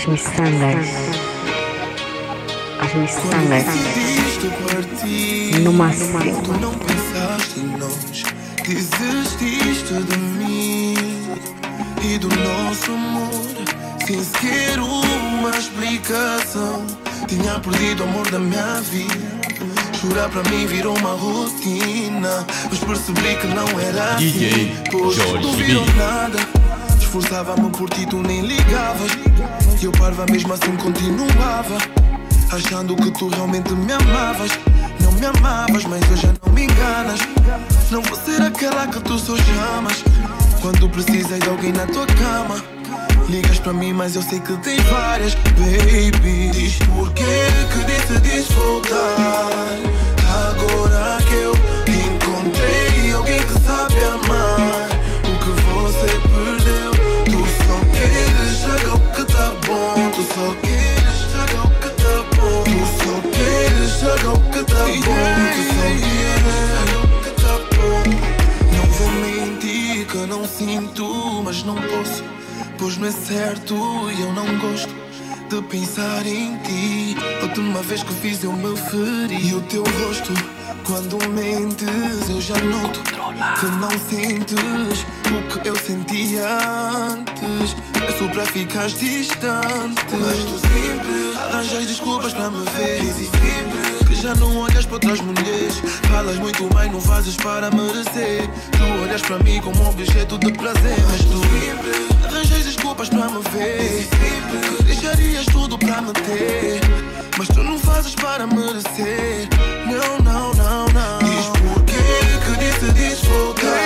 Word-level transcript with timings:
As 0.00 0.06
miçangas. 0.06 0.86
As 2.80 2.94
miçangas. 2.94 3.64
No 5.62 5.74
máximo. 5.74 6.18
Tu 6.42 6.52
não 6.54 6.72
pensaste 6.72 7.60
em 7.60 7.76
nós, 7.76 8.22
desististe 8.66 9.92
de 9.92 10.16
mim 10.16 10.94
e 12.02 12.16
do 12.16 12.28
nosso 12.28 12.92
amor, 12.92 13.30
sem 14.06 14.24
sequer 14.24 14.78
uma 14.80 15.50
explicação. 15.50 16.86
Tinha 17.28 17.60
perdido 17.60 18.00
o 18.00 18.08
amor 18.08 18.30
da 18.30 18.38
minha 18.38 18.80
vida. 18.80 19.14
Chorar 20.00 20.30
para 20.30 20.50
mim 20.50 20.64
virou 20.64 20.96
uma 20.96 21.12
rotina, 21.12 22.46
mas 22.70 22.78
percebi 22.78 23.36
que 23.36 23.46
não 23.48 23.68
era 23.78 24.14
DJ 24.14 24.48
assim. 24.48 24.76
Pois 24.90 25.14
Jorge 25.14 25.46
não 25.46 25.52
viram 25.52 25.84
B. 25.84 25.92
nada. 25.92 26.69
Esforçava-me 27.10 27.70
por 27.70 27.90
ti, 27.90 28.06
tu 28.06 28.18
nem 28.22 28.40
ligavas. 28.40 29.10
E 29.82 29.84
eu 29.84 29.90
parva 29.90 30.24
mesmo 30.30 30.52
assim 30.52 30.76
continuava. 30.76 31.76
Achando 32.52 32.94
que 32.94 33.10
tu 33.10 33.26
realmente 33.30 33.72
me 33.72 33.92
amavas. 33.92 34.52
Não 35.00 35.10
me 35.10 35.26
amavas, 35.26 35.84
mas 35.86 36.08
hoje 36.08 36.22
já 36.22 36.32
não 36.40 36.52
me 36.52 36.66
enganas. 36.66 37.18
Não 37.90 38.00
vou 38.00 38.16
ser 38.16 38.40
aquela 38.40 38.86
que 38.86 39.00
tu 39.00 39.18
só 39.18 39.34
chamas. 39.36 40.04
Quando 40.62 40.88
precisas 40.88 41.40
de 41.40 41.48
alguém 41.48 41.72
na 41.72 41.84
tua 41.86 42.06
cama. 42.06 42.62
Ligas 43.28 43.58
para 43.58 43.72
mim, 43.72 43.92
mas 43.92 44.14
eu 44.14 44.22
sei 44.22 44.38
que 44.38 44.56
tens 44.58 44.80
várias. 44.84 45.34
Baby, 45.34 46.50
diz 46.52 46.78
porquê 46.94 47.24
que 47.72 47.84
decidiste 47.86 48.52
voltar. 48.52 49.50
Agora 50.48 51.18
que 51.24 51.34
eu 51.34 51.54
encontrei 51.88 53.12
alguém 53.12 53.40
que 53.40 53.52
sabe 53.66 53.96
amar. 54.04 54.79
Só 60.40 60.54
queres 60.54 61.18
chegar 61.30 61.64
o 61.64 61.70
que 61.80 61.90
bom. 62.36 62.64
Só 62.98 63.14
queres 63.28 63.90
chegar 64.00 64.32
o 64.32 64.40
que 64.50 64.62
bom. 64.72 64.80
Só 64.80 65.12
queres 65.12 65.68
chegar 65.76 66.96
o 66.96 67.08
que 67.20 67.76
bom. 67.76 68.00
Não 68.74 68.84
vou 68.96 69.10
mentir 69.20 70.06
que 70.06 70.18
não 70.26 70.46
sinto, 70.46 71.42
mas 71.44 71.62
não 71.64 71.74
posso. 71.74 72.24
Pois 72.78 72.96
não 72.96 73.08
é 73.08 73.12
certo 73.12 73.74
e 74.10 74.20
eu 74.22 74.32
não 74.32 74.58
gosto 74.58 74.94
de 75.50 75.62
pensar 75.62 76.26
em 76.26 76.56
ti. 76.58 77.16
Última 77.42 77.82
vez 77.82 78.02
que 78.02 78.14
fiz 78.14 78.42
eu 78.42 78.52
me 78.52 78.74
feri. 78.76 79.48
E 79.48 79.54
o 79.54 79.60
teu 79.62 79.82
rosto, 79.82 80.32
quando 80.84 81.18
mentes, 81.28 82.30
eu 82.30 82.40
já 82.40 82.56
noto 82.56 83.19
que 83.58 83.66
não 83.66 83.90
sentes 83.90 85.06
o 85.30 85.60
que 85.60 85.68
eu 85.68 85.76
sentia 85.76 86.46
antes. 87.10 87.76
É 88.06 88.12
só 88.18 88.28
para 88.28 88.44
ficar 88.46 88.88
distante. 88.88 90.04
Mas 90.12 90.38
tu 90.44 90.58
sempre 90.58 91.38
arranjas 91.48 91.86
desculpas 91.86 92.32
para 92.34 92.50
me 92.50 92.64
ver. 92.70 93.00
Dizes 93.00 93.30
sempre 93.30 94.04
que 94.06 94.14
já 94.14 94.34
não 94.34 94.56
olhas 94.58 94.84
para 94.84 94.94
outras 94.94 95.20
mulheres. 95.20 95.80
Falas 96.10 96.36
muito 96.36 96.68
bem, 96.74 96.90
não 96.90 97.00
fazes 97.00 97.36
para 97.36 97.70
merecer. 97.70 98.48
Tu 98.72 99.02
olhas 99.02 99.22
para 99.22 99.38
mim 99.38 99.60
como 99.62 99.88
objeto 99.88 100.38
de 100.38 100.52
prazer. 100.52 100.98
Mas 101.10 101.24
tu 101.24 101.38
sempre 101.38 102.26
arranjas 102.26 102.64
desculpas 102.64 103.08
para 103.08 103.28
me 103.30 103.42
ver. 103.52 104.08
Que 104.76 104.82
deixarias 104.84 105.46
tudo 105.46 105.78
para 105.78 106.02
me 106.02 106.12
ter. 106.12 106.80
Mas 107.38 107.48
tu 107.48 107.62
não 107.62 107.78
fazes 107.78 108.14
para 108.14 108.46
merecer. 108.46 109.48
Não, 109.86 110.18
não, 110.18 110.54
não, 110.54 110.86
não. 110.86 111.19
Decidiste 112.80 113.26
voltar. 113.26 113.76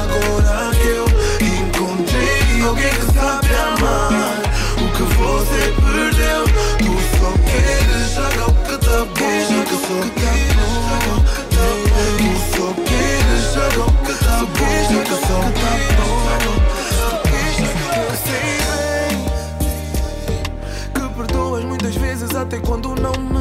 Agora 0.00 0.72
que 0.74 0.88
eu 0.88 1.04
encontrei 1.44 2.62
alguém 2.66 2.88
que 2.88 3.12
sabe 3.12 3.54
amar. 3.54 4.40
O 4.78 4.88
que 4.96 5.02
você 5.02 5.74
perdeu, 5.76 6.44
tu 6.78 6.92
só 7.18 7.30
queres 7.44 8.12
chegar 8.14 8.48
o 8.48 8.54
que 8.64 8.76
tá 8.78 9.04
bom. 9.04 9.64
Tu 9.68 9.76
só 9.76 10.00
queres 10.16 10.72
Tu 11.50 12.30
só 12.56 12.66
queres 12.86 13.42
chegar 13.52 13.84
o 13.84 13.92
que 14.06 14.14
tá 14.24 14.36
bom. 14.40 15.04
Tu 15.04 15.14
só 15.26 15.38
queres 15.52 15.92
Sei 18.24 18.40
bem 20.94 20.94
que 20.94 21.00
muitas 21.66 21.94
vezes 21.94 22.34
até 22.34 22.58
quando 22.58 22.94
não 22.94 23.12
mereço. 23.20 23.39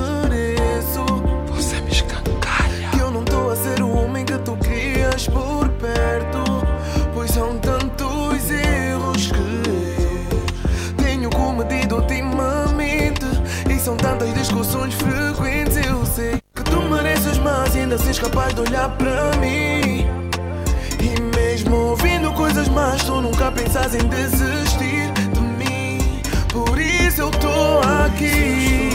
Pensas 23.52 23.96
em 23.96 24.08
desistir 24.08 25.12
de 25.34 25.42
mim. 25.42 26.22
Por 26.52 26.80
isso 26.80 27.22
eu 27.22 27.32
tô 27.32 27.80
aqui, 28.06 28.90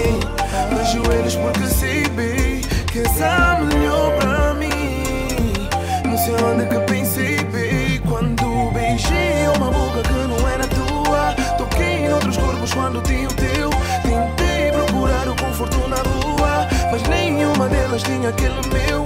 de 0.71 0.93
joelhos, 0.93 1.37
porque 1.37 1.67
sei 1.67 2.09
bem 2.11 2.61
que 2.93 3.01
és 3.01 3.23
a 3.23 3.61
melhor 3.61 4.13
pra 4.19 4.55
mim. 4.55 5.69
Não 6.05 6.17
sei 6.19 6.35
onde 6.35 6.67
que 6.67 6.79
pensei 6.93 7.43
bem 7.45 8.01
quando 8.09 8.71
beijei 8.73 9.49
uma 9.57 9.71
boca 9.71 10.03
que 10.03 10.29
não 10.29 10.49
era 10.49 10.67
tua. 10.69 11.35
Toquei 11.59 12.07
em 12.07 12.13
outros 12.13 12.37
corpos 12.37 12.73
quando 12.73 13.03
tinha 13.03 13.29
o 13.29 13.35
teu. 13.35 13.71
Tentei 14.03 14.71
procurar 14.73 15.29
o 15.29 15.37
conforto 15.37 15.89
na 15.89 15.97
rua, 15.97 16.69
mas 16.93 17.03
nenhuma 17.09 17.69
delas 17.69 18.03
tinha 18.03 18.29
aquele 18.29 18.61
meu. 18.69 19.04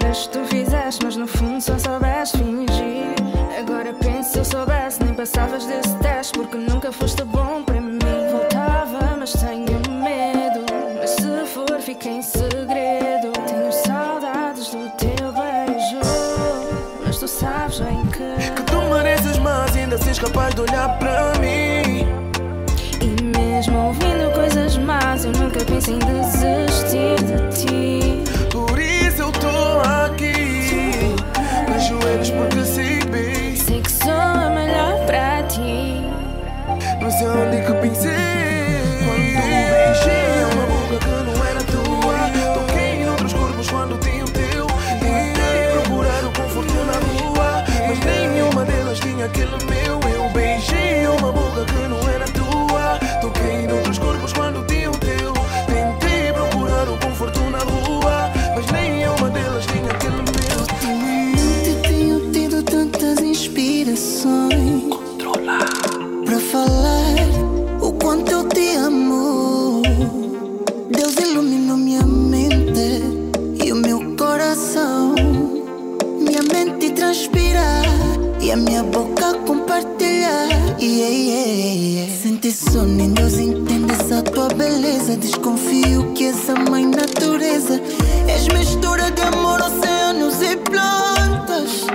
Juras 0.00 0.26
que 0.26 0.28
tu 0.30 0.44
fizeste, 0.46 1.04
mas 1.04 1.16
no 1.16 1.26
fundo 1.26 1.60
só 1.60 1.78
soubeste 1.78 2.38
fingir. 2.38 3.14
Agora 3.58 3.92
penso 3.92 4.32
se 4.32 4.38
eu 4.38 4.44
soubesse, 4.44 5.02
nem 5.02 5.14
passavas 5.14 5.64
desse 5.66 5.94
teste, 5.96 6.32
porque 6.38 6.56
nunca 6.56 6.90
foste 6.92 7.22
bom 7.24 7.62
para 7.64 7.80
mim. 7.80 7.98
Voltava, 8.30 9.16
mas 9.18 9.32
tenho 9.32 9.66
medo. 9.66 10.64
Mas 10.98 11.10
se 11.10 11.46
for, 11.46 11.80
fica 11.80 12.08
em 12.08 12.22
segredo. 12.22 13.32
Tenho 13.46 13.72
saudades 13.72 14.68
do 14.68 14.90
teu 14.96 15.32
beijo, 15.32 15.98
mas 17.04 17.18
tu 17.18 17.28
sabes 17.28 17.80
bem 17.80 18.06
que. 18.06 18.54
Que 18.54 18.62
tu 18.62 18.76
mereces 18.92 19.38
mais 19.38 19.76
ainda 19.76 19.98
seres 19.98 20.18
capaz 20.18 20.54
de 20.54 20.62
olhar 20.62 20.98
para 20.98 21.38
mim. 21.38 22.06
E 23.00 23.38
mesmo 23.38 23.86
ouvindo 23.86 24.32
coisas 24.34 24.76
más, 24.78 25.24
eu 25.24 25.32
nunca 25.32 25.64
pensei 25.64 25.94
em 25.94 25.98
desistir 25.98 26.39
desconfio 85.20 86.12
que 86.14 86.24
és 86.24 86.48
a 86.48 86.54
mãe 86.70 86.86
natureza. 86.86 87.80
És 88.26 88.48
mistura 88.48 89.10
de 89.10 89.22
amor, 89.22 89.60
oceanos 89.60 90.40
e 90.42 90.56
plantas. 90.56 91.86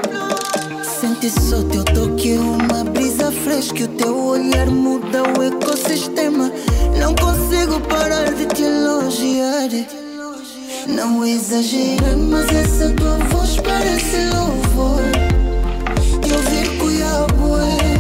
Sente 1.00 1.30
só 1.30 1.62
teu 1.64 1.84
toque, 1.84 2.38
uma 2.38 2.84
brisa 2.84 3.32
fresca. 3.32 3.84
O 3.84 3.88
teu 3.88 4.18
olhar 4.18 4.68
muda 4.68 5.24
o 5.24 5.44
ecossistema. 5.44 6.52
Não 7.00 7.16
consigo 7.16 7.80
parar 7.82 8.32
de 8.32 8.46
te 8.46 8.64
elogiar. 8.64 9.70
Não 10.88 11.26
exagera, 11.26 12.16
mas 12.16 12.48
essa 12.52 12.90
tua 12.92 13.18
voz 13.32 13.58
parece 13.58 14.18
louvor. 14.36 15.02
Te 16.22 16.32
ouvir 16.32 16.78
forte 16.78 17.58
é, 17.58 17.98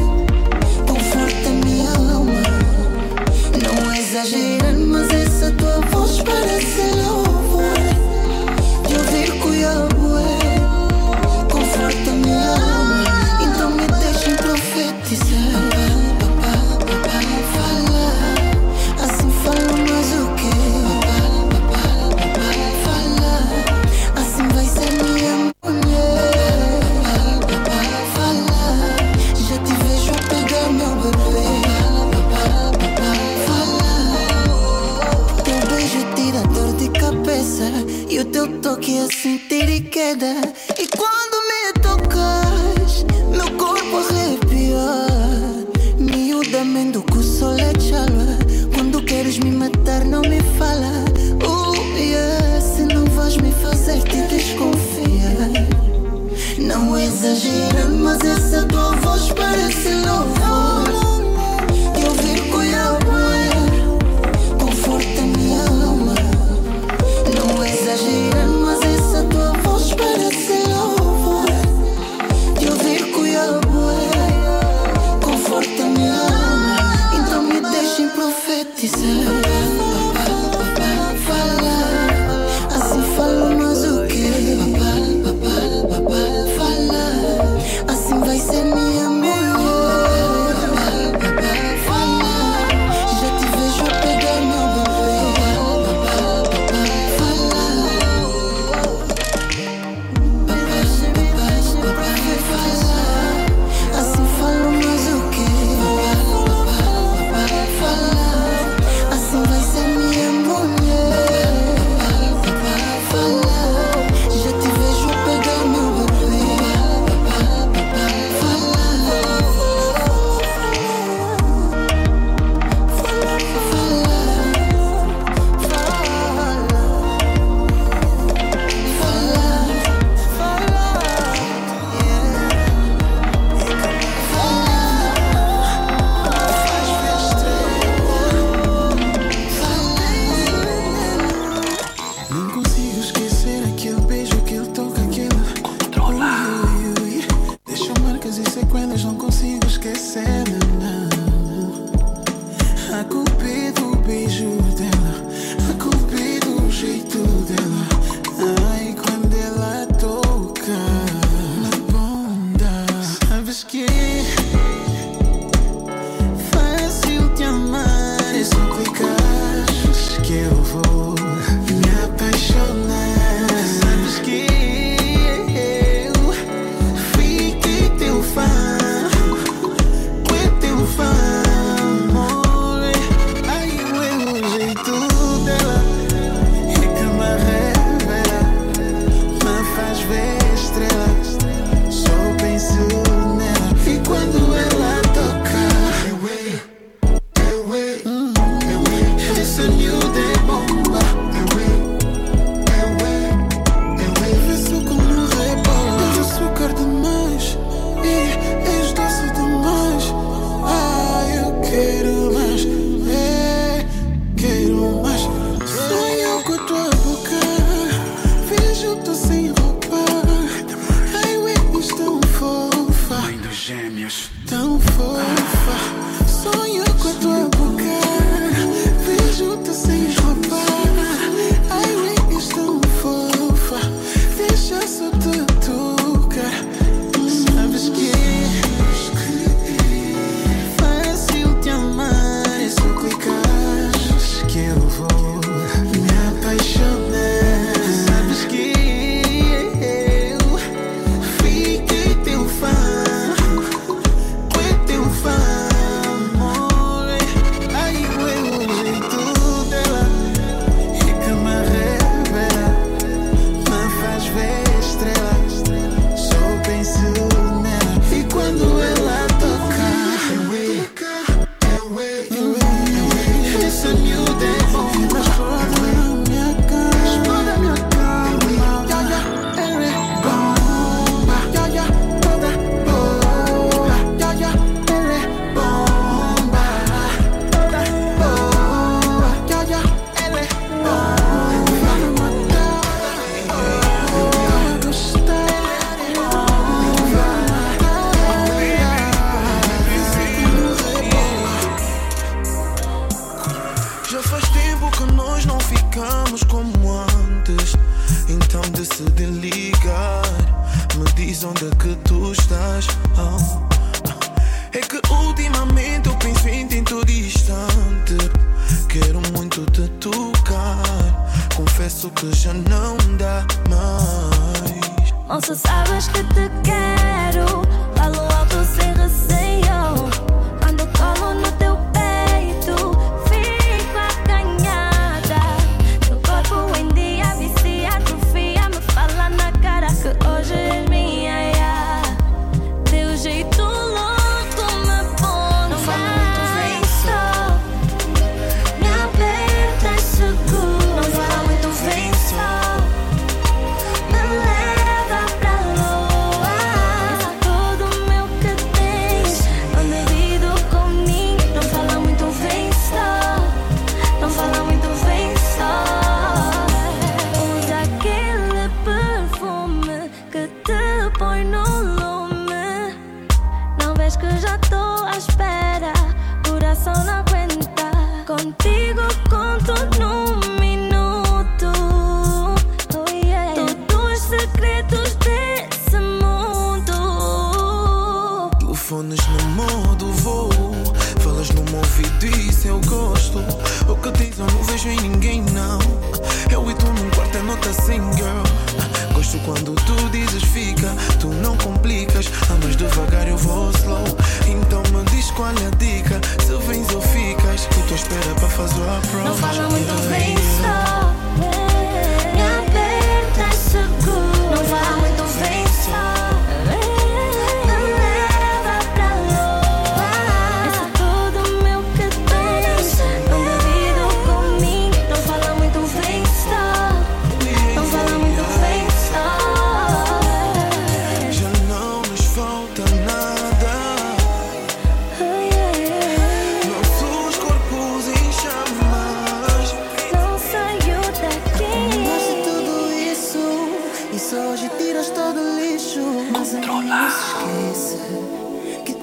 conforta 0.88 1.50
minha 1.66 1.89
alma. 2.13 2.42
Não 3.63 3.94
exagerar, 3.95 4.84
tua 6.25 6.42
voz 6.48 6.84
queda. 40.15 40.53
E 40.79 40.88
quando 40.88 41.35
me 41.50 41.73
tocas, 41.81 43.06
meu 43.29 43.51
corpo 43.57 43.97
arrepia. 43.97 45.06
Miudamente 46.00 47.00
que 47.00 47.17
o 47.17 47.23
sol 47.23 47.56
é. 47.57 47.75
Quando 48.73 49.03
queres 49.03 49.38
me 49.39 49.51
matar, 49.51 50.06
não 50.06 50.21
me 50.21 50.41
fala. 50.57 51.06
Oh, 51.45 51.73
yeah, 51.97 52.62
se 52.62 52.83
não 52.83 53.06
vais 53.06 53.38
me 53.38 53.51
fazer 53.51 54.01
te 54.03 54.21
desconfiar. 54.27 55.06
Não 56.57 56.97
exagera, 56.97 57.85
mas 57.89 58.23
essa 58.23 58.55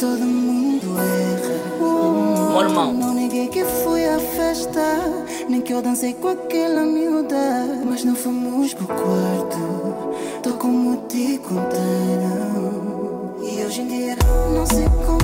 todo 0.02 0.18
mundo 0.18 0.98
erra. 0.98 1.62
Meu 2.50 2.60
irmão. 2.62 2.92
Não 2.92 3.14
neguei 3.14 3.46
que 3.46 3.64
fui 3.64 4.04
à 4.04 4.18
festa, 4.18 4.82
nem 5.48 5.60
que 5.60 5.72
eu 5.72 5.80
dancei 5.80 6.12
com 6.12 6.26
aquela 6.26 6.82
miúda. 6.82 7.36
Mas 7.88 8.02
não 8.02 8.16
fomos 8.16 8.74
pro 8.74 8.88
quarto, 8.88 9.58
tô 10.42 10.54
como 10.54 10.96
te 11.06 11.38
contaram. 11.38 13.36
E 13.44 13.64
hoje 13.64 13.82
em 13.82 13.86
dia 13.86 14.16
não 14.52 14.66
sei 14.66 14.86
como. 15.06 15.21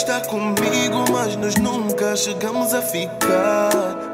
está 0.00 0.18
comigo, 0.22 1.04
mas 1.12 1.36
nós 1.36 1.56
nunca 1.56 2.16
chegamos 2.16 2.72
a 2.72 2.80
ficar. 2.80 3.70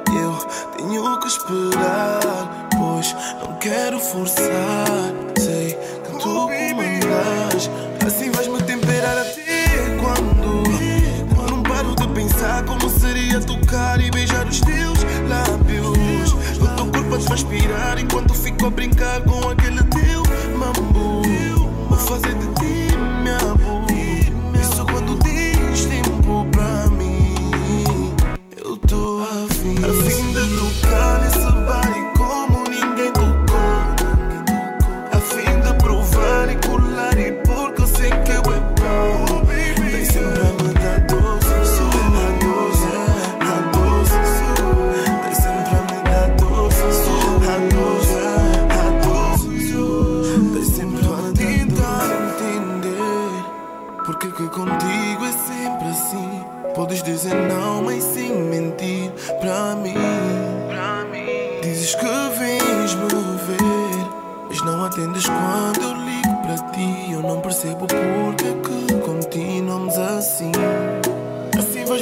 Eu 0.09 0.33
tenho 0.77 1.21
que 1.21 1.29
esperar, 1.29 2.69
pois 2.77 3.15
não 3.41 3.57
quero 3.61 4.01
forçar. 4.01 5.13
Sei 5.39 5.75
que 5.75 6.11
tu 6.11 6.19
comandas, 6.19 7.71
assim 8.05 8.33
vais 8.33 8.49
me 8.49 8.61
temperar 8.63 9.17
até 9.17 9.97
quando? 10.01 10.65
Quando 11.37 11.51
não 11.51 11.63
paro 11.63 11.95
de 11.95 12.09
pensar 12.09 12.65
como 12.65 12.91
seria 12.91 13.41
tocar 13.41 14.01
e 14.01 14.11
beijar 14.11 14.45
os 14.49 14.61
teus 14.61 14.99
lábios. 15.29 16.33
O 16.61 16.69
teu 16.75 16.87
corpo 16.87 17.15
a 17.15 17.19
transpirar 17.19 17.99
enquanto 18.01 18.35
fico 18.35 18.67
a 18.67 18.71
brincar 18.71 19.21
com 19.23 19.51
a 19.51 19.56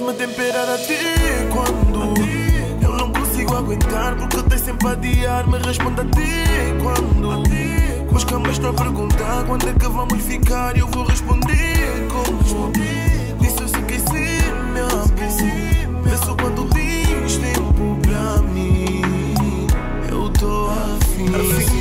mesmo 0.04 0.10
a 0.10 0.14
temperar 0.14 0.68
a 0.68 0.78
ti 0.78 0.98
quando 1.50 2.14
eu 2.82 2.92
não 2.98 3.10
consigo 3.10 3.56
aguentar 3.56 4.14
porque 4.16 4.36
eu 4.36 4.42
tenho 4.42 4.62
sempre 4.62 4.88
a 4.88 4.90
adiar. 4.92 5.48
Me 5.48 5.58
responde 5.58 6.00
a 6.00 6.04
ti 6.04 6.74
quando 6.82 7.28
mas 7.28 7.48
que 7.48 8.14
os 8.14 8.24
camas 8.24 8.52
estão 8.52 8.70
a 8.70 8.74
perguntar 8.74 9.44
quando 9.46 9.68
é 9.68 9.72
que 9.72 9.88
vamos 9.88 10.22
ficar. 10.22 10.76
e 10.76 10.80
Eu 10.80 10.88
vou 10.88 11.04
responder 11.04 12.08
como 12.08 12.38
respondi. 12.38 13.34
Disse 13.40 13.60
eu 13.60 13.66
esqueci, 13.66 14.12
me 14.72 14.80
amo. 14.80 15.14
É 16.06 16.42
quando 16.42 16.68
tens 16.70 17.36
tempo 17.38 17.98
pra 18.02 18.42
mim. 18.42 19.66
Eu 20.10 20.30
tô 20.30 20.68
afim. 20.70 21.73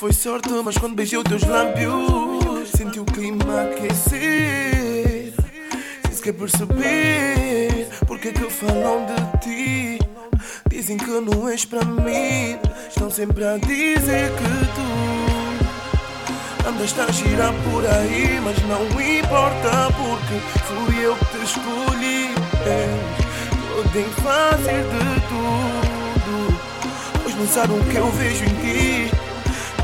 Foi 0.00 0.14
sorte, 0.14 0.48
mas 0.64 0.78
quando 0.78 0.94
beijei 0.94 1.18
os 1.18 1.24
teus 1.24 1.42
lábios, 1.42 2.70
senti 2.74 2.98
o 2.98 3.04
clima 3.04 3.64
aquecer. 3.64 5.30
Se 6.06 6.10
isso 6.10 6.22
quer 6.22 6.32
perceber, 6.32 7.86
porque 8.06 8.32
que 8.32 8.48
falam 8.48 9.04
de 9.04 9.38
ti? 9.40 9.98
Dizem 10.70 10.96
que 10.96 11.04
não 11.04 11.46
és 11.46 11.66
para 11.66 11.84
mim, 11.84 12.58
estão 12.88 13.10
sempre 13.10 13.44
a 13.44 13.58
dizer 13.58 14.32
que 14.38 14.66
tu 14.74 14.88
andas 16.66 16.98
a 16.98 17.12
girar 17.12 17.52
por 17.70 17.84
aí, 17.84 18.40
mas 18.42 18.56
não 18.62 18.80
importa 18.98 19.92
porque 19.98 20.40
fui 20.64 21.04
eu 21.04 21.14
que 21.14 21.26
te 21.26 21.44
escolhi. 21.44 22.30
Podem 23.74 24.08
fazer 24.22 24.82
de 24.82 25.20
tudo, 25.28 26.58
pois 27.22 27.34
não 27.34 27.46
sabem 27.46 27.78
o 27.78 27.84
que 27.84 27.96
eu 27.96 28.10
vejo 28.12 28.44
em 28.46 28.54
ti. 28.62 28.89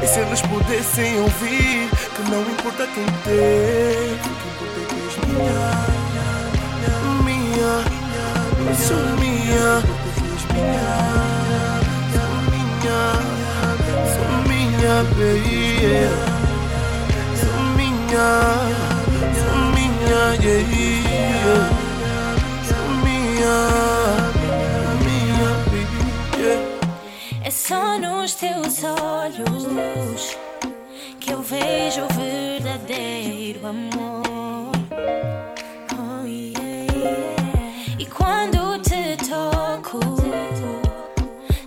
E 0.02 0.06
se 0.06 0.20
eles 0.20 0.40
pudessem 0.42 1.20
ouvir, 1.20 1.90
que 2.14 2.30
não 2.30 2.42
importa 2.42 2.86
quem 2.86 3.04
o 3.04 4.20
que 4.20 4.48
importa 4.48 4.80
é 4.80 4.84
que 4.88 4.94
és 5.04 5.16
minha, 5.26 5.68
minha, 7.24 7.74
minha, 8.60 8.74
sou 8.76 9.04
minha 9.20 10.06
minha, 14.86 15.02
baby. 15.14 16.06
Sou 17.40 17.60
minha, 17.76 18.30
sou 19.40 19.58
minha, 19.74 20.22
yeah. 20.42 21.66
Sou 22.68 22.86
minha, 23.04 23.24
minha, 23.44 24.35
só 27.66 27.98
nos 27.98 28.34
teus 28.36 28.84
olhos 28.84 30.38
que 31.18 31.32
eu 31.32 31.42
vejo 31.42 32.02
o 32.04 32.08
verdadeiro 32.14 33.66
amor. 33.66 34.70
Oh, 35.98 36.24
yeah, 36.24 36.86
yeah. 36.94 37.34
E 37.98 38.06
quando 38.06 38.78
te 38.82 39.16
toco, 39.28 39.98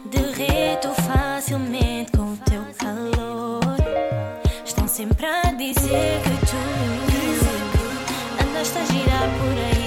derreto 0.06 0.90
facilmente 1.02 2.12
com 2.12 2.32
o 2.32 2.38
teu 2.46 2.64
calor. 2.78 3.60
Estão 4.64 4.88
sempre 4.88 5.26
a 5.26 5.52
dizer 5.52 6.22
que 6.24 6.46
tu 6.46 6.58
andaste 8.42 8.78
a 8.78 8.86
girar 8.86 9.30
por 9.38 9.58
aí, 9.66 9.79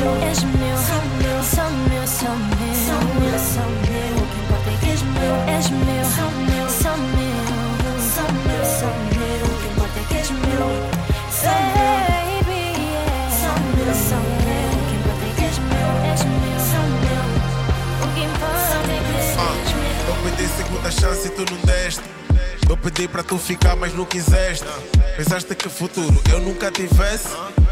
meu, 0.00 0.16
és 0.24 0.42
meu, 0.42 0.76
só 0.76 0.96
meu, 1.20 1.42
só 1.44 1.68
meu, 1.88 2.06
só 2.06 2.30
meu, 2.32 2.74
só 2.86 2.96
meu, 3.20 3.38
só 3.38 3.64
meu. 3.84 4.12
O 4.16 4.26
que 4.30 4.38
importa 4.40 4.70
é 4.70 4.76
que 4.80 4.88
és 4.90 5.02
meu, 5.02 5.34
és 5.46 5.70
meu, 5.70 6.04
só 6.16 6.26
meu, 6.48 6.66
só 6.70 6.96
meu, 6.96 7.44
só 8.14 8.24
meu, 8.46 8.64
só 8.64 8.88
meu. 9.12 9.44
O 9.44 9.52
que 9.60 9.66
importa 9.68 9.98
é 10.00 10.04
que 10.08 10.16
és 10.16 10.30
meu, 10.30 10.66
baby, 11.76 12.62
yeah. 12.80 13.28
só 13.40 13.52
meu, 13.76 13.92
meu. 14.48 14.70
O 14.72 14.84
que 14.88 14.94
importa 14.96 15.24
é 15.24 15.32
que 15.36 15.44
és 15.44 15.58
meu, 15.58 15.90
és 16.10 16.22
meu, 16.24 16.58
só 16.70 16.80
meu. 17.04 17.24
O 18.00 18.14
que 18.14 18.20
importa 18.24 18.74
é 18.88 19.00
que 19.04 19.14
és 19.18 19.28
meu. 19.74 20.08
Eu 20.08 20.16
pedi 20.24 20.48
segunda 20.48 20.90
chance 20.90 21.26
e 21.26 21.30
tu 21.30 21.44
não 21.52 21.60
deste. 21.62 22.02
Eu 22.68 22.76
pedi 22.76 23.08
para 23.08 23.22
tu 23.22 23.36
ficar, 23.36 23.76
mas 23.76 23.92
não 23.94 24.04
quiseste. 24.04 24.64
Pensaste 25.16 25.54
que 25.54 25.68
futuro 25.68 26.22
eu 26.32 26.40
nunca 26.40 26.70
tivesse. 26.70 27.28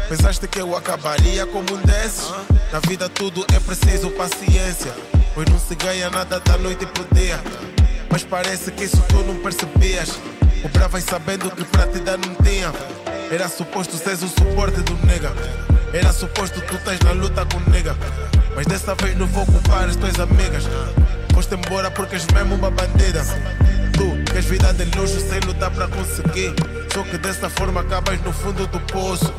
Pensaste 0.09 0.47
que 0.47 0.59
eu 0.59 0.75
acabaria 0.75 1.45
como 1.45 1.71
um 1.71 1.81
desses. 1.83 2.33
Na 2.73 2.79
vida 2.79 3.07
tudo 3.07 3.45
é 3.53 3.59
preciso 3.59 4.09
paciência. 4.09 4.91
Pois 5.35 5.47
não 5.47 5.59
se 5.59 5.75
ganha 5.75 6.09
nada 6.09 6.39
da 6.39 6.57
noite 6.57 6.83
pro 6.87 7.05
dia. 7.13 7.39
Mas 8.09 8.23
parece 8.23 8.71
que 8.71 8.85
isso 8.85 8.99
tu 9.07 9.17
não 9.17 9.35
percebias. 9.35 10.19
Cobravas 10.63 11.03
sabendo 11.03 11.51
que 11.51 11.63
pra 11.63 11.85
te 11.85 11.99
dar 11.99 12.17
não 12.17 12.33
tinha. 12.43 12.73
Era 13.31 13.47
suposto 13.47 13.97
seres 13.97 14.23
o 14.23 14.27
suporte 14.29 14.81
do 14.81 14.97
nega. 15.05 15.31
Era 15.93 16.11
suposto 16.11 16.59
tu 16.61 16.75
estás 16.75 16.99
na 17.01 17.11
luta 17.11 17.45
com 17.45 17.59
nega. 17.69 17.95
Mas 18.55 18.65
dessa 18.65 18.95
vez 18.95 19.15
não 19.15 19.27
vou 19.27 19.45
culpar 19.45 19.87
as 19.87 19.95
tuas 19.95 20.19
amigas. 20.19 20.63
Foste 21.35 21.53
embora 21.53 21.91
porque 21.91 22.15
és 22.15 22.25
mesmo 22.33 22.55
uma 22.55 22.71
bandida. 22.71 23.23
Tu 23.93 24.23
queres 24.31 24.45
vida 24.45 24.73
de 24.73 24.85
luxo 24.97 25.19
sem 25.19 25.39
lutar 25.41 25.69
para 25.69 25.87
conseguir. 25.87 26.55
Só 26.93 27.03
que 27.03 27.17
dessa 27.17 27.49
forma 27.49 27.81
acabas 27.81 28.19
no 28.21 28.33
fundo 28.33 28.65
do 28.67 28.79
poço. 28.81 29.33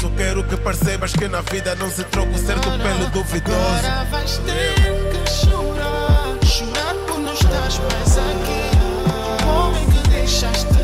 Só 0.00 0.08
quero 0.16 0.42
que 0.44 0.56
percebas 0.56 1.12
que 1.12 1.28
na 1.28 1.40
vida 1.42 1.74
não 1.76 1.90
se 1.90 2.04
troca 2.04 2.30
o 2.30 2.38
certo 2.38 2.68
pelo 2.70 3.06
duvidoso. 3.10 3.56
Agora 3.56 4.04
vais 4.10 4.38
ter 4.38 4.74
que 4.74 5.30
chorar, 5.30 6.44
chorar 6.44 6.94
por 7.06 7.18
não 7.18 7.32
estás 7.32 7.78
mais 7.78 8.18
aqui. 8.18 9.46
Homem 9.46 9.86
que 9.90 10.08
deixaste 10.08 10.77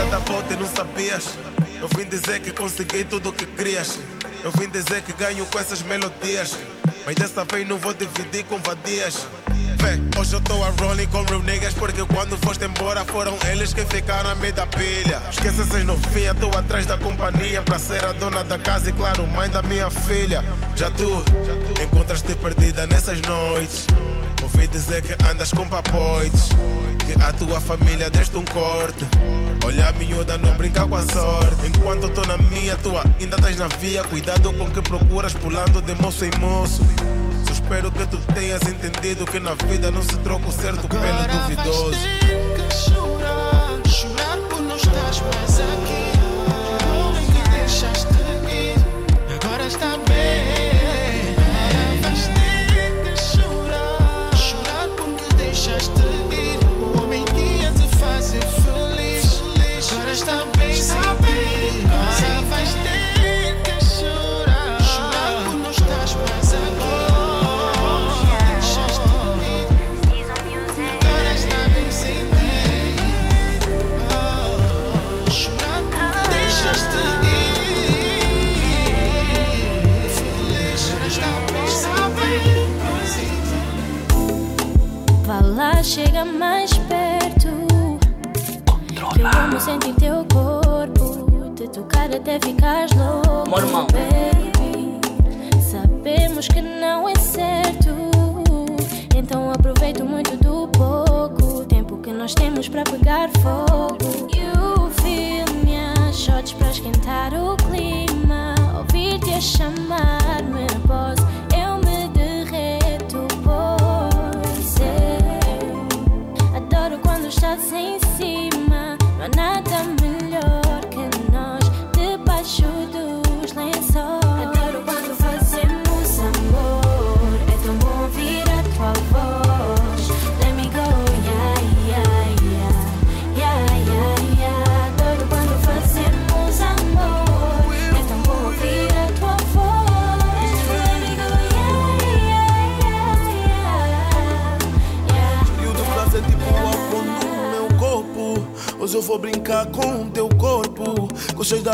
sem 0.00 0.06
Uma 0.06 0.06
ti. 0.06 0.06
vida 0.06 0.10
da 0.10 0.18
volta 0.18 0.54
e 0.54 0.56
não 0.56 0.66
sabias. 0.66 1.38
Eu 1.80 1.88
vim 1.88 2.04
dizer 2.08 2.40
que 2.40 2.52
consegui 2.52 3.04
tudo 3.04 3.30
o 3.30 3.32
que 3.32 3.46
querias. 3.46 3.98
Eu 4.42 4.50
vim 4.52 4.68
dizer 4.68 5.02
que 5.02 5.12
ganho 5.12 5.44
com 5.46 5.58
essas 5.58 5.82
melodias. 5.82 6.56
Mas 7.04 7.14
dessa 7.16 7.44
vez 7.44 7.66
não 7.68 7.78
vou 7.78 7.94
dividir 7.94 8.44
com 8.44 8.58
vadias. 8.58 9.26
Vê, 9.76 10.20
hoje 10.20 10.34
eu 10.34 10.40
tô 10.42 10.62
a 10.62 10.68
rolling 10.68 11.06
com 11.06 11.22
real 11.22 11.42
niggas 11.42 11.72
Porque 11.72 12.04
quando 12.04 12.36
foste 12.44 12.66
embora 12.66 13.02
foram 13.06 13.38
eles 13.50 13.72
que 13.72 13.82
ficaram 13.86 14.28
a 14.28 14.34
meio 14.34 14.52
da 14.52 14.66
pilha 14.66 15.22
Esquece 15.30 15.62
essas 15.62 15.84
novinhas, 15.84 16.36
tô 16.38 16.48
atrás 16.48 16.84
da 16.84 16.98
companhia 16.98 17.62
Pra 17.62 17.78
ser 17.78 18.04
a 18.04 18.12
dona 18.12 18.44
da 18.44 18.58
casa 18.58 18.90
e 18.90 18.92
claro, 18.92 19.26
mãe 19.26 19.48
da 19.48 19.62
minha 19.62 19.88
filha 19.88 20.44
Já 20.76 20.90
tu 20.90 21.24
encontras-te 21.82 22.34
perdida 22.34 22.86
nessas 22.88 23.22
noites 23.22 23.86
Ouvi 24.42 24.66
dizer 24.68 25.00
que 25.00 25.14
andas 25.24 25.50
com 25.50 25.66
papoites 25.66 26.50
Que 27.06 27.14
a 27.22 27.32
tua 27.32 27.58
família 27.58 28.10
deste 28.10 28.36
um 28.36 28.44
corte 28.44 29.06
Olha 29.64 29.88
a 29.88 29.92
miúda, 29.92 30.38
não 30.38 30.52
brinca 30.56 30.86
com 30.86 30.96
a 30.96 31.02
sorte. 31.02 31.66
Enquanto 31.66 32.08
tô 32.10 32.22
na 32.22 32.36
minha, 32.38 32.76
tu 32.76 32.90
ainda 33.20 33.36
estás 33.36 33.56
na 33.56 33.68
via. 33.68 34.02
Cuidado 34.04 34.52
com 34.54 34.64
o 34.64 34.70
que 34.70 34.82
procuras 34.82 35.32
pulando 35.34 35.80
de 35.82 35.94
moço 36.02 36.24
em 36.24 36.30
moço. 36.38 36.82
Só 37.46 37.52
espero 37.52 37.90
que 37.92 38.06
tu 38.06 38.16
tenhas 38.34 38.62
entendido 38.62 39.24
Que 39.26 39.40
na 39.40 39.54
vida 39.54 39.90
não 39.90 40.02
se 40.02 40.16
troca 40.18 40.48
o 40.48 40.52
certo 40.52 40.86
pelo 40.88 41.02
Agora 41.02 41.26
vais 41.26 41.56
duvidoso. 41.56 41.90
ter 41.90 42.68
que 42.68 42.74
chorar, 42.74 43.88
chorar 43.88 44.36
por 44.48 44.60
não 44.62 44.76
estás 44.76 45.20
mais 45.20 45.60
aqui. 45.60 45.99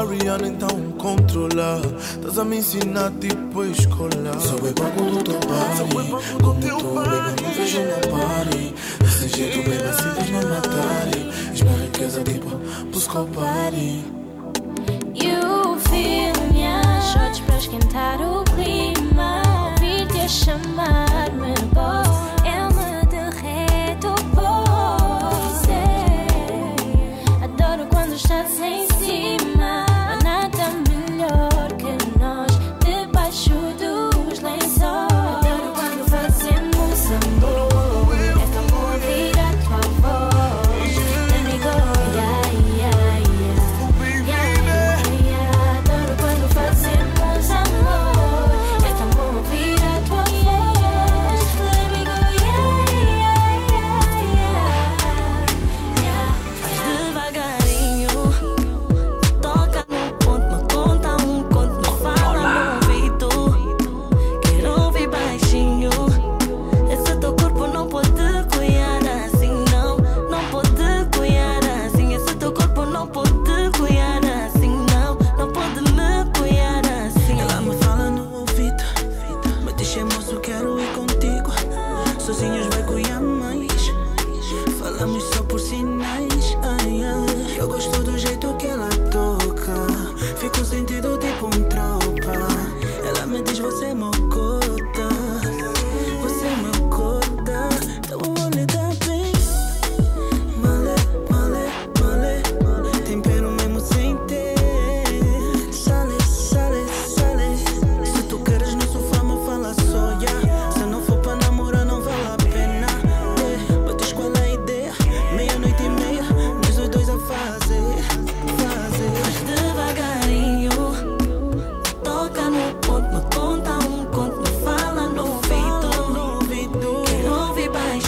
Rihanna 0.07 0.49
então 0.49 0.69
controla. 0.99 1.81
Estás 2.27 2.39
a 2.39 2.45
me 2.45 2.59
ensinar 2.59 3.11
tipo 3.21 3.61
a 3.61 3.67
escola 3.69 4.41
Só 4.41 4.57
bebo 4.57 4.75
pago 4.75 5.11
do 5.11 5.23
teu 5.23 5.41
party 5.41 6.43
Com 6.43 6.61
teu 6.61 6.77
bebê 6.79 7.43
não 7.43 7.53
vejo 7.55 7.81
no 7.81 8.19
party 8.19 8.75
Desse 9.01 9.29
jeito 9.29 9.69
bebo 9.69 9.89
assim 9.89 10.09
estás-me 10.09 10.37
a 10.37 10.47
matar 10.47 11.09
de 11.55 11.65
minha 11.65 11.77
riqueza 11.79 12.23
tipo 12.23 12.51
Busco 12.93 13.27
party 13.27 14.05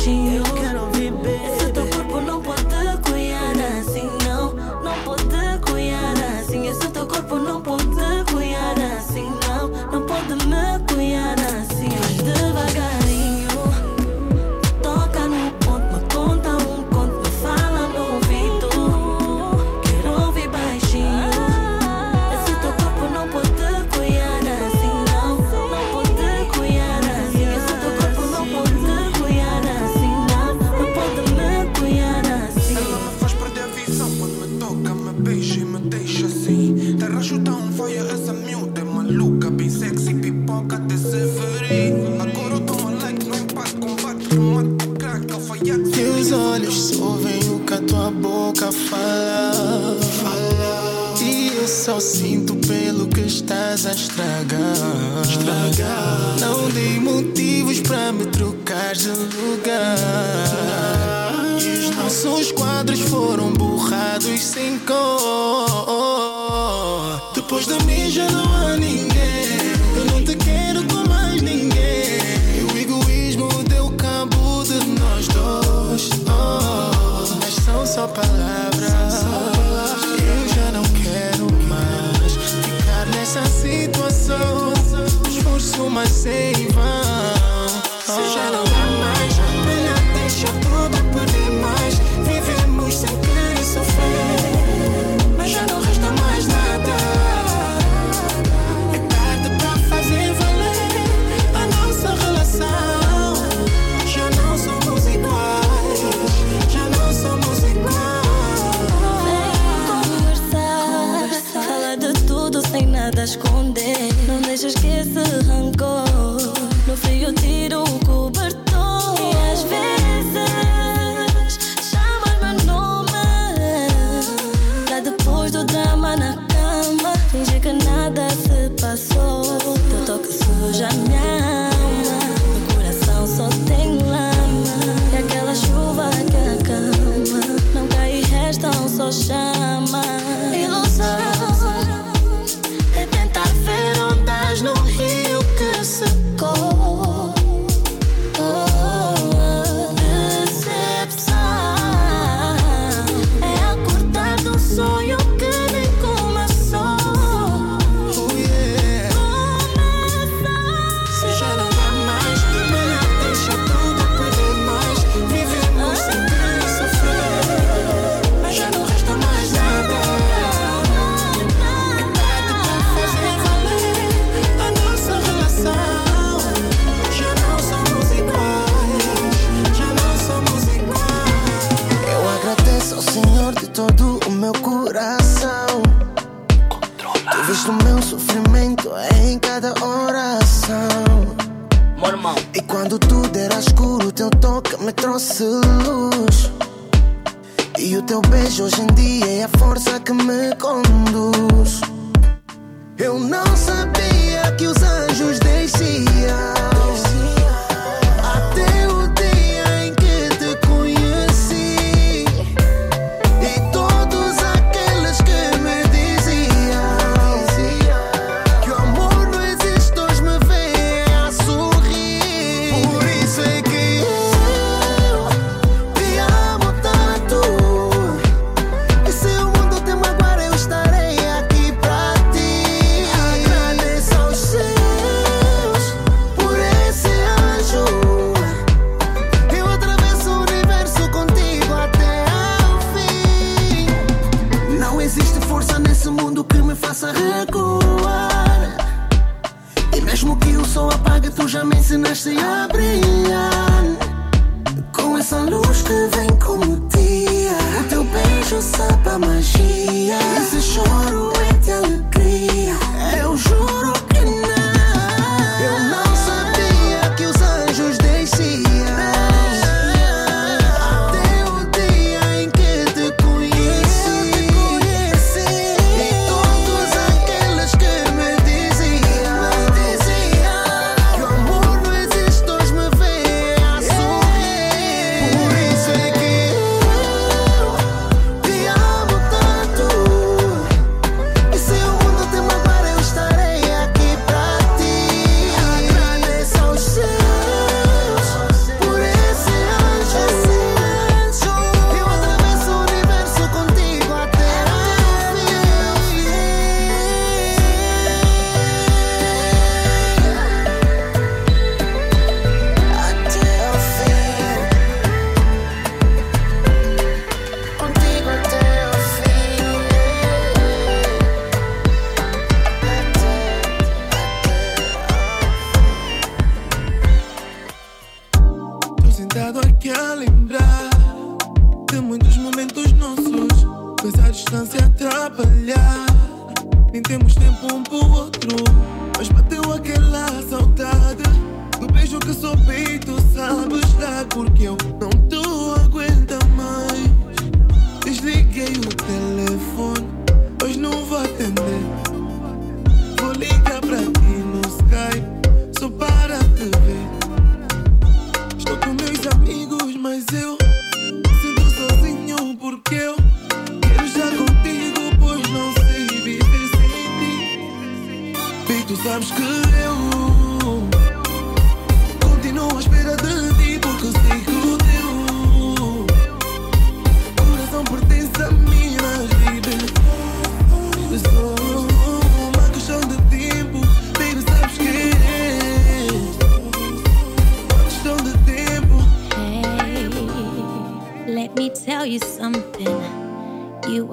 you. 0.09 0.38
só 77.99 78.07
palavras. 78.07 79.25
Eu 80.23 80.49
já 80.55 80.71
não 80.71 80.85
quero 81.03 81.53
mais 81.69 82.33
ficar 82.33 83.07
nessa 83.07 83.45
situação. 83.45 84.73
Esforço, 85.29 85.91
mas 85.91 86.09
sem 86.09 86.58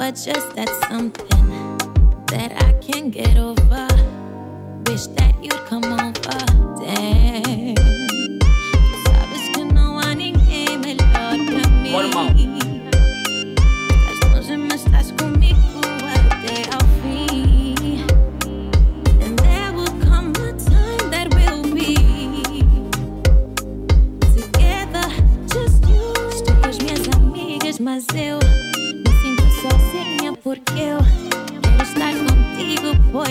but 0.05 0.13
just 0.13 0.55
that 0.55 0.69
something 0.87 1.77
that 2.27 2.51
I 2.63 2.73
can't 2.73 3.11
get 3.11 3.37
over. 3.37 3.87
Wish 4.85 5.07
that 5.17 5.33
you'd 5.41 5.53
come 5.65 5.83
over. 5.83 6.85
Damn. 6.85 7.14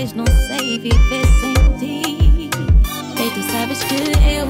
mas 0.04 0.12
não 0.12 0.26
sei 0.26 0.78
viver 0.78 1.26
sem 1.40 1.54
ti. 1.78 2.50
E 2.50 3.30
tu 3.30 3.42
sabes 3.50 3.82
que 3.84 3.94
eu 4.36 4.46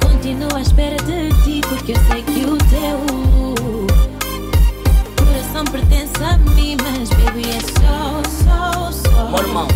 continuo 0.00 0.54
à 0.54 0.60
espera 0.60 0.96
de 0.98 1.30
ti, 1.42 1.60
porque 1.68 1.92
eu 1.92 1.96
sei 2.06 2.22
que 2.22 2.44
o 2.44 2.56
teu 2.56 3.00
coração 5.18 5.64
pertence 5.64 6.22
a 6.22 6.38
mim, 6.54 6.76
mas 6.80 7.08
baby 7.10 7.50
é 7.50 7.60
só, 7.80 8.22
só, 8.44 8.92
só. 8.92 9.24
Mormão. 9.30 9.66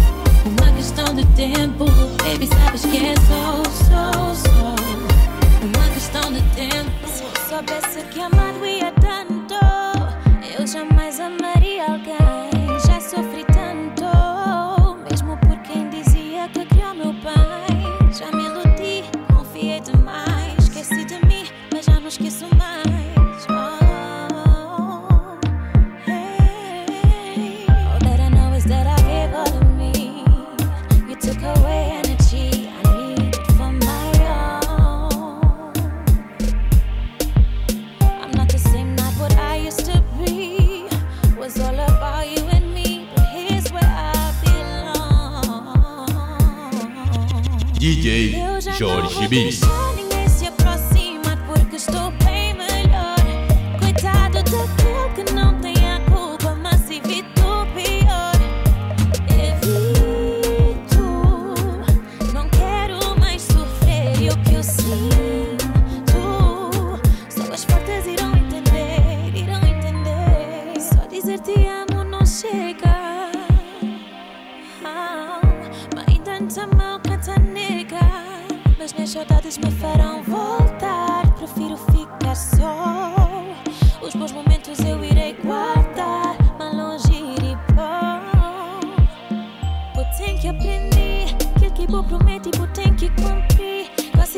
Uma 0.44 0.72
questão 0.76 1.12
de 1.12 1.26
tempo, 1.34 1.86
baby, 2.22 2.46
sabes 2.46 2.82
que 2.82 3.06
é 3.06 3.14
só, 3.16 3.64
só, 3.88 4.34
só. 4.34 4.74
Uma 5.64 5.88
questão 5.94 6.32
de 6.32 6.40
tempo. 6.54 7.08
Se 7.08 7.24
eu 7.24 7.30
soubesse 7.48 8.02
que 8.12 8.20
amado 8.20 8.64
ia 8.64 8.92
dar 9.00 9.37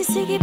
sisi 0.04 0.26
gibi 0.26 0.39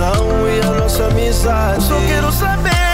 relação 0.00 0.48
e 0.48 0.60
a 0.60 0.70
nossa 0.80 1.06
amizade. 1.06 1.84
Só 1.84 2.00
quero 2.00 2.32
saber. 2.32 2.89